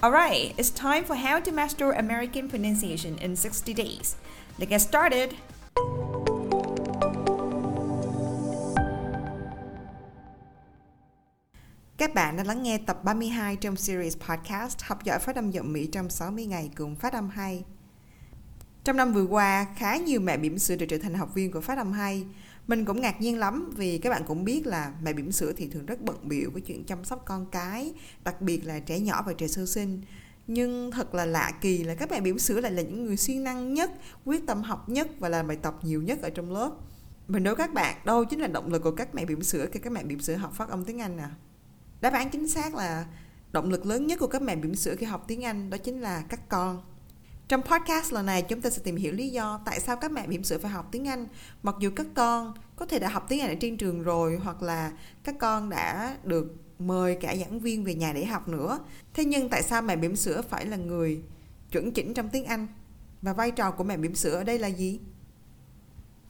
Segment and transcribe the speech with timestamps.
[0.00, 4.14] Alright, it's time for how to master American pronunciation in 60 days.
[4.58, 5.30] Let's get started!
[11.96, 15.72] Các bạn đã lắng nghe tập 32 trong series podcast Học giỏi phát âm giọng
[15.72, 17.64] Mỹ trong 60 ngày cùng phát âm hay.
[18.84, 21.60] Trong năm vừa qua, khá nhiều mẹ bỉm sữa đã trở thành học viên của
[21.60, 22.24] phát âm hay.
[22.68, 25.68] Mình cũng ngạc nhiên lắm vì các bạn cũng biết là mẹ bỉm sữa thì
[25.68, 27.92] thường rất bận biểu với chuyện chăm sóc con cái,
[28.24, 30.02] đặc biệt là trẻ nhỏ và trẻ sơ sinh.
[30.46, 33.44] Nhưng thật là lạ kỳ là các mẹ bỉm sữa lại là những người siêng
[33.44, 33.90] năng nhất,
[34.24, 36.72] quyết tâm học nhất và làm bài tập nhiều nhất ở trong lớp.
[37.28, 39.80] Mình đố các bạn đâu chính là động lực của các mẹ bỉm sữa khi
[39.80, 41.30] các mẹ bỉm sữa học phát âm tiếng Anh à?
[42.00, 43.06] Đáp án chính xác là
[43.52, 46.00] động lực lớn nhất của các mẹ bỉm sữa khi học tiếng Anh đó chính
[46.00, 46.82] là các con.
[47.48, 50.26] Trong podcast lần này, chúng ta sẽ tìm hiểu lý do tại sao các mẹ
[50.26, 51.26] bỉm sữa phải học tiếng Anh,
[51.62, 54.62] mặc dù các con có thể đã học tiếng Anh ở trên trường rồi hoặc
[54.62, 54.92] là
[55.24, 58.78] các con đã được mời cả giảng viên về nhà để học nữa.
[59.14, 61.22] Thế nhưng tại sao mẹ bỉm sữa phải là người
[61.72, 62.66] chuẩn chỉnh trong tiếng Anh?
[63.22, 65.00] Và vai trò của mẹ bỉm sữa ở đây là gì?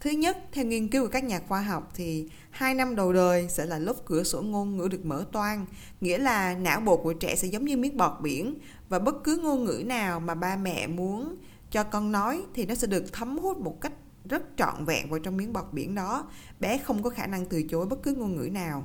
[0.00, 3.48] Thứ nhất, theo nghiên cứu của các nhà khoa học thì hai năm đầu đời
[3.48, 5.66] sẽ là lúc cửa sổ ngôn ngữ được mở toang,
[6.00, 8.54] nghĩa là não bộ của trẻ sẽ giống như miếng bọt biển
[8.88, 11.36] và bất cứ ngôn ngữ nào mà ba mẹ muốn
[11.70, 13.92] cho con nói thì nó sẽ được thấm hút một cách
[14.28, 16.30] rất trọn vẹn vào trong miếng bọt biển đó.
[16.60, 18.84] Bé không có khả năng từ chối bất cứ ngôn ngữ nào.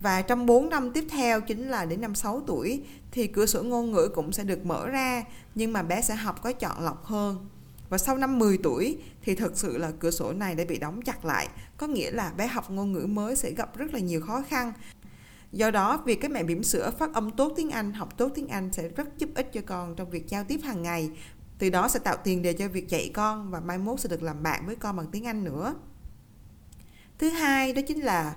[0.00, 3.62] Và trong 4 năm tiếp theo chính là đến năm 6 tuổi thì cửa sổ
[3.62, 5.24] ngôn ngữ cũng sẽ được mở ra
[5.54, 7.48] nhưng mà bé sẽ học có chọn lọc hơn
[7.88, 11.02] và sau năm 10 tuổi thì thực sự là cửa sổ này đã bị đóng
[11.02, 14.20] chặt lại, có nghĩa là bé học ngôn ngữ mới sẽ gặp rất là nhiều
[14.20, 14.72] khó khăn.
[15.52, 18.48] Do đó, việc các mẹ bỉm sữa phát âm tốt tiếng Anh, học tốt tiếng
[18.48, 21.10] Anh sẽ rất giúp ích cho con trong việc giao tiếp hàng ngày.
[21.58, 24.22] Từ đó sẽ tạo tiền đề cho việc dạy con và mai mốt sẽ được
[24.22, 25.74] làm bạn với con bằng tiếng Anh nữa.
[27.18, 28.36] Thứ hai đó chính là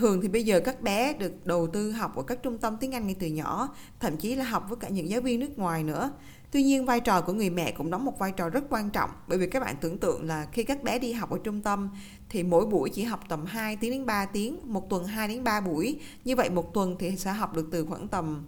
[0.00, 2.94] thường thì bây giờ các bé được đầu tư học ở các trung tâm tiếng
[2.94, 5.84] Anh ngay từ nhỏ, thậm chí là học với cả những giáo viên nước ngoài
[5.84, 6.12] nữa.
[6.50, 9.10] Tuy nhiên vai trò của người mẹ cũng đóng một vai trò rất quan trọng
[9.28, 11.90] bởi vì các bạn tưởng tượng là khi các bé đi học ở trung tâm
[12.28, 15.44] thì mỗi buổi chỉ học tầm 2 tiếng đến 3 tiếng, một tuần 2 đến
[15.44, 16.00] 3 buổi.
[16.24, 18.42] Như vậy một tuần thì sẽ học được từ khoảng tầm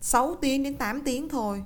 [0.00, 1.62] 6 tiếng đến 8 tiếng thôi.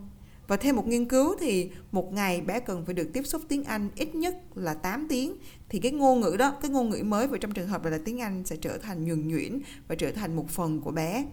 [0.49, 3.65] Và thêm một nghiên cứu thì một ngày bé cần phải được tiếp xúc tiếng
[3.65, 5.37] Anh ít nhất là 8 tiếng
[5.69, 8.21] thì cái ngôn ngữ đó, cái ngôn ngữ mới vào trong trường hợp là tiếng
[8.21, 11.27] Anh sẽ trở thành nhuần nhuyễn và trở thành một phần của bé.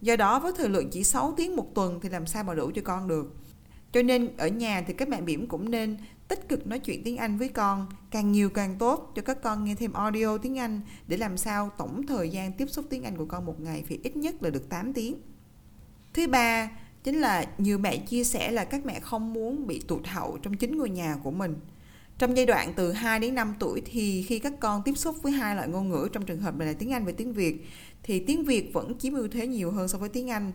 [0.00, 2.70] Do đó với thời lượng chỉ 6 tiếng một tuần thì làm sao mà đủ
[2.74, 3.36] cho con được.
[3.92, 5.96] Cho nên ở nhà thì các mẹ bỉm cũng nên
[6.28, 9.64] tích cực nói chuyện tiếng Anh với con, càng nhiều càng tốt cho các con
[9.64, 13.16] nghe thêm audio tiếng Anh để làm sao tổng thời gian tiếp xúc tiếng Anh
[13.16, 15.20] của con một ngày phải ít nhất là được 8 tiếng.
[16.14, 16.70] Thứ ba,
[17.04, 20.56] chính là nhiều mẹ chia sẻ là các mẹ không muốn bị tụt hậu trong
[20.56, 21.56] chính ngôi nhà của mình.
[22.18, 25.32] Trong giai đoạn từ 2 đến 5 tuổi thì khi các con tiếp xúc với
[25.32, 27.66] hai loại ngôn ngữ trong trường hợp này là tiếng Anh và tiếng Việt,
[28.02, 30.52] thì tiếng Việt vẫn chiếm ưu thế nhiều hơn so với tiếng Anh.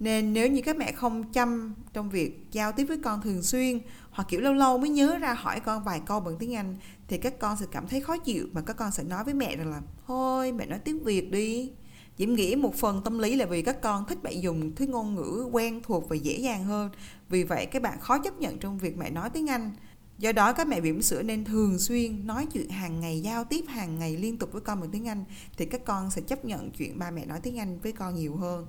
[0.00, 3.78] Nên nếu như các mẹ không chăm trong việc giao tiếp với con thường xuyên
[4.10, 6.76] hoặc kiểu lâu lâu mới nhớ ra hỏi con vài câu bằng tiếng Anh,
[7.08, 9.56] thì các con sẽ cảm thấy khó chịu mà các con sẽ nói với mẹ
[9.56, 11.70] rằng là, thôi, mẹ nói tiếng Việt đi.
[12.18, 15.14] Diễm nghĩ một phần tâm lý là vì các con thích mẹ dùng thứ ngôn
[15.14, 16.90] ngữ quen thuộc và dễ dàng hơn.
[17.28, 19.70] Vì vậy các bạn khó chấp nhận trong việc mẹ nói tiếng Anh.
[20.18, 23.64] Do đó các mẹ bỉm sữa nên thường xuyên nói chuyện hàng ngày, giao tiếp
[23.68, 25.24] hàng ngày liên tục với con bằng tiếng Anh
[25.56, 28.36] thì các con sẽ chấp nhận chuyện ba mẹ nói tiếng Anh với con nhiều
[28.36, 28.66] hơn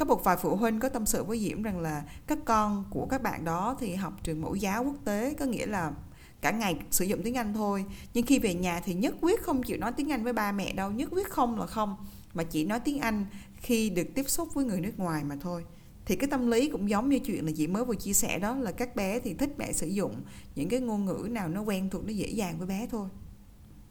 [0.00, 3.06] có một vài phụ huynh có tâm sự với Diễm rằng là các con của
[3.06, 5.92] các bạn đó thì học trường mẫu giáo quốc tế có nghĩa là
[6.40, 7.84] cả ngày sử dụng tiếng Anh thôi.
[8.14, 10.72] Nhưng khi về nhà thì nhất quyết không chịu nói tiếng Anh với ba mẹ
[10.72, 11.96] đâu, nhất quyết không là không,
[12.34, 13.26] mà chỉ nói tiếng Anh
[13.56, 15.64] khi được tiếp xúc với người nước ngoài mà thôi.
[16.04, 18.54] Thì cái tâm lý cũng giống như chuyện là chị mới vừa chia sẻ đó,
[18.54, 20.14] là các bé thì thích mẹ sử dụng
[20.54, 23.08] những cái ngôn ngữ nào nó quen thuộc, nó dễ dàng với bé thôi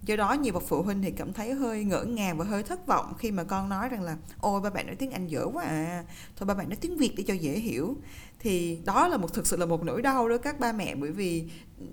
[0.02, 2.88] do đó nhiều bậc phụ huynh thì cảm thấy hơi ngỡ ngàng và hơi thất
[2.88, 5.64] vọng khi mà con nói rằng là, ôi, ba bạn nói tiếng anh dở quá
[5.64, 6.04] à.
[6.36, 7.98] Thôi ba bạn nói tiếng việt để cho dễ hiểu.
[8.40, 11.12] Thì đó là một, thực sự là một nỗi đau đó các ba mẹ, bởi
[11.12, 11.50] vì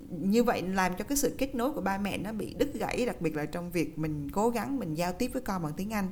[0.09, 3.05] như vậy làm cho cái sự kết nối của ba mẹ nó bị đứt gãy,
[3.05, 5.93] đặc biệt là trong việc mình cố gắng mình giao tiếp với con bằng tiếng
[5.93, 6.07] anh.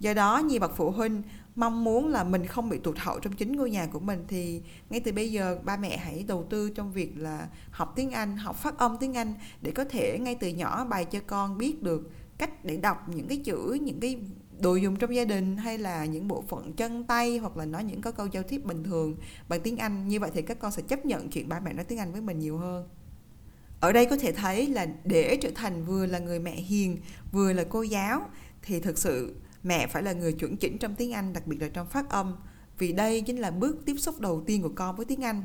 [0.00, 1.22] Do đó nhiều bậc phụ huynh
[1.56, 4.62] mong muốn là mình không bị tụt hậu trong chính ngôi nhà của mình thì
[4.90, 8.36] ngay từ bây giờ ba mẹ hãy đầu tư trong việc là học tiếng Anh,
[8.36, 11.82] học phát âm tiếng Anh để có thể ngay từ nhỏ bày cho con biết
[11.82, 14.18] được cách để đọc những cái chữ, những cái
[14.60, 17.84] đồ dùng trong gia đình hay là những bộ phận chân tay hoặc là nói
[17.84, 19.16] những cái câu giao tiếp bình thường
[19.48, 20.08] bằng tiếng Anh.
[20.08, 22.20] Như vậy thì các con sẽ chấp nhận chuyện ba mẹ nói tiếng Anh với
[22.20, 22.88] mình nhiều hơn.
[23.80, 26.96] Ở đây có thể thấy là để trở thành vừa là người mẹ hiền
[27.32, 28.28] vừa là cô giáo
[28.62, 31.68] thì thực sự mẹ phải là người chuẩn chỉnh trong tiếng Anh, đặc biệt là
[31.68, 32.36] trong phát âm,
[32.78, 35.44] vì đây chính là bước tiếp xúc đầu tiên của con với tiếng Anh.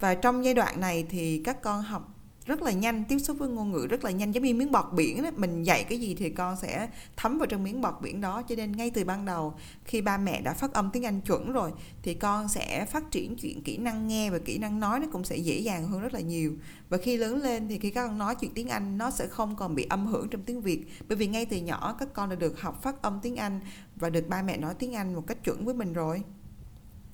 [0.00, 2.14] Và trong giai đoạn này thì các con học
[2.46, 4.84] rất là nhanh, tiếp xúc với ngôn ngữ rất là nhanh, giống như miếng bọt
[4.92, 5.30] biển đó.
[5.36, 8.42] Mình dạy cái gì thì con sẽ thấm vào trong miếng bọt biển đó.
[8.42, 9.54] Cho nên ngay từ ban đầu,
[9.84, 11.70] khi ba mẹ đã phát âm tiếng Anh chuẩn rồi,
[12.02, 15.24] thì con sẽ phát triển chuyện kỹ năng nghe và kỹ năng nói nó cũng
[15.24, 16.52] sẽ dễ dàng hơn rất là nhiều.
[16.88, 19.56] Và khi lớn lên thì khi các con nói chuyện tiếng Anh, nó sẽ không
[19.56, 20.86] còn bị âm hưởng trong tiếng Việt.
[21.08, 23.60] Bởi vì ngay từ nhỏ, các con đã được học phát âm tiếng Anh
[23.96, 26.22] và được ba mẹ nói tiếng Anh một cách chuẩn với mình rồi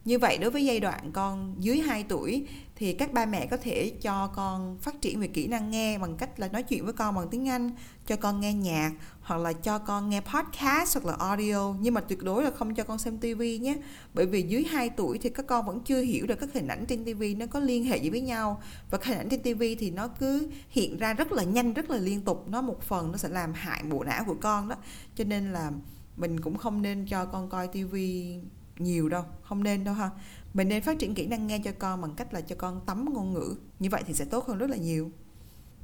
[0.08, 2.46] như vậy đối với giai đoạn con dưới 2 tuổi
[2.76, 6.16] thì các ba mẹ có thể cho con phát triển về kỹ năng nghe bằng
[6.16, 7.70] cách là nói chuyện với con bằng tiếng Anh,
[8.06, 12.00] cho con nghe nhạc hoặc là cho con nghe podcast hoặc là audio nhưng mà
[12.00, 13.76] tuyệt đối là không cho con xem tivi nhé.
[14.14, 16.86] Bởi vì dưới 2 tuổi thì các con vẫn chưa hiểu được các hình ảnh
[16.86, 19.90] trên tivi nó có liên hệ gì với nhau và hình ảnh trên tivi thì
[19.90, 23.18] nó cứ hiện ra rất là nhanh, rất là liên tục, nó một phần nó
[23.18, 24.76] sẽ làm hại bộ não của con đó.
[25.16, 25.70] Cho nên là
[26.16, 28.40] mình cũng không nên cho con coi tivi
[28.80, 30.10] nhiều đâu, không nên đâu ha.
[30.54, 33.14] Mình nên phát triển kỹ năng nghe cho con bằng cách là cho con tắm
[33.14, 33.56] ngôn ngữ.
[33.78, 35.10] Như vậy thì sẽ tốt hơn rất là nhiều.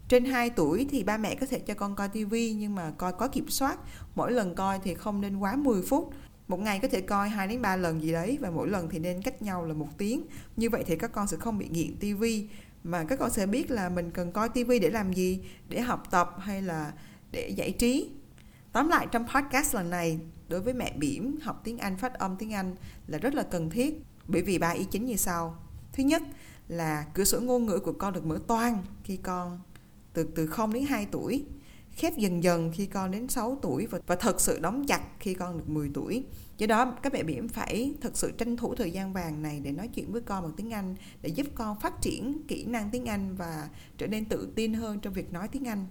[0.09, 3.13] Trên 2 tuổi thì ba mẹ có thể cho con coi tivi nhưng mà coi
[3.13, 3.79] có kiểm soát.
[4.15, 6.13] Mỗi lần coi thì không nên quá 10 phút.
[6.49, 8.99] Một ngày có thể coi 2 đến 3 lần gì đấy và mỗi lần thì
[8.99, 10.27] nên cách nhau là một tiếng.
[10.57, 12.49] Như vậy thì các con sẽ không bị nghiện tivi
[12.85, 15.41] mà các con sẽ biết là mình cần coi tivi để làm gì?
[15.69, 16.93] Để học tập hay là
[17.33, 18.11] để giải trí?
[18.75, 22.37] Tóm lại trong podcast lần này đối với mẹ bỉm học tiếng Anh phát âm
[22.37, 22.75] tiếng Anh
[23.07, 25.57] là rất là cần thiết bởi vì ba ý chính như sau
[25.93, 26.23] thứ nhất
[26.69, 29.61] là cửa sổ ngôn ngữ của con được mở toang khi con
[30.13, 31.45] từ từ 0 đến 2 tuổi
[31.97, 35.35] khép dần dần khi con đến 6 tuổi và, và thật sự đóng chặt khi
[35.35, 36.25] con được 10 tuổi.
[36.59, 39.73] Do đó các mẹ bỉm phải thật sự tranh thủ thời gian vàng này để
[39.73, 43.07] nói chuyện với con bằng tiếng Anh để giúp con phát triển kỹ năng tiếng
[43.07, 43.69] Anh và
[43.99, 45.87] trở nên tự tin hơn trong việc nói tiếng Anh.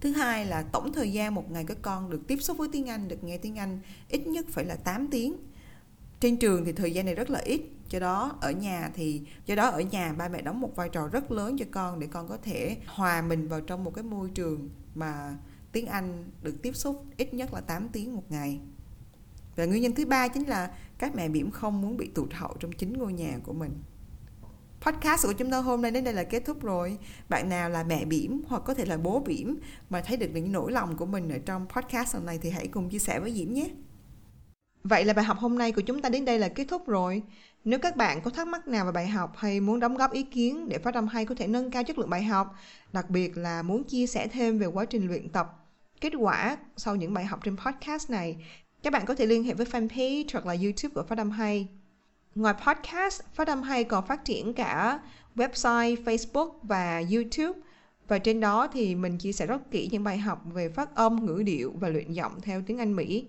[0.00, 2.86] Thứ hai là tổng thời gian một ngày các con được tiếp xúc với tiếng
[2.86, 5.36] Anh, được nghe tiếng Anh ít nhất phải là 8 tiếng.
[6.20, 9.54] Trên trường thì thời gian này rất là ít, do đó ở nhà thì do
[9.54, 12.28] đó ở nhà ba mẹ đóng một vai trò rất lớn cho con để con
[12.28, 15.36] có thể hòa mình vào trong một cái môi trường mà
[15.72, 18.60] tiếng Anh được tiếp xúc ít nhất là 8 tiếng một ngày.
[19.56, 22.56] Và nguyên nhân thứ ba chính là các mẹ bỉm không muốn bị tụt hậu
[22.60, 23.72] trong chính ngôi nhà của mình.
[24.80, 26.98] Podcast của chúng tôi hôm nay đến đây là kết thúc rồi.
[27.28, 29.58] Bạn nào là mẹ bỉm hoặc có thể là bố bỉm
[29.90, 32.68] mà thấy được những nỗi lòng của mình ở trong podcast lần này thì hãy
[32.68, 33.70] cùng chia sẻ với Diễm nhé.
[34.84, 37.22] Vậy là bài học hôm nay của chúng ta đến đây là kết thúc rồi.
[37.64, 40.22] Nếu các bạn có thắc mắc nào về bài học hay muốn đóng góp ý
[40.22, 42.54] kiến để phát âm hay có thể nâng cao chất lượng bài học,
[42.92, 45.66] đặc biệt là muốn chia sẻ thêm về quá trình luyện tập,
[46.00, 48.36] kết quả sau những bài học trên podcast này,
[48.82, 51.68] các bạn có thể liên hệ với fanpage hoặc là YouTube của Phát âm hay.
[52.34, 55.00] Ngoài podcast, Phát âm hay còn phát triển cả
[55.36, 57.60] website, Facebook và YouTube.
[58.08, 61.26] Và trên đó thì mình chia sẻ rất kỹ những bài học về phát âm,
[61.26, 63.28] ngữ điệu và luyện giọng theo tiếng Anh Mỹ.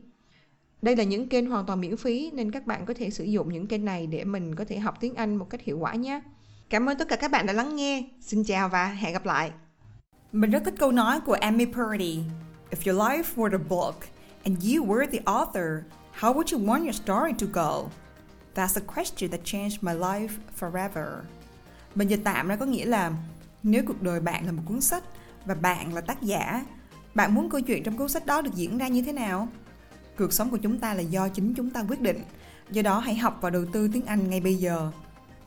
[0.81, 3.53] Đây là những kênh hoàn toàn miễn phí nên các bạn có thể sử dụng
[3.53, 6.21] những kênh này để mình có thể học tiếng Anh một cách hiệu quả nhé.
[6.69, 8.03] Cảm ơn tất cả các bạn đã lắng nghe.
[8.21, 9.51] Xin chào và hẹn gặp lại.
[10.31, 12.19] Mình rất thích câu nói của Amy Purdy.
[12.71, 13.95] If your life were a book
[14.43, 15.83] and you were the author,
[16.19, 17.89] how would you want your story to go?
[18.59, 21.07] That's a question that changed my life forever.
[21.95, 23.11] Mình dịch tạm ra có nghĩa là
[23.63, 25.03] nếu cuộc đời bạn là một cuốn sách
[25.45, 26.65] và bạn là tác giả,
[27.15, 29.47] bạn muốn câu chuyện trong cuốn sách đó được diễn ra như thế nào?
[30.17, 32.21] Cuộc sống của chúng ta là do chính chúng ta quyết định.
[32.71, 34.91] Do đó hãy học và đầu tư tiếng Anh ngay bây giờ.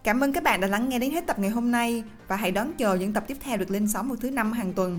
[0.04, 2.50] Cảm ơn các bạn đã lắng nghe đến hết tập ngày hôm nay và hãy
[2.50, 4.98] đón chờ những tập tiếp theo được lên sóng vào thứ năm hàng tuần.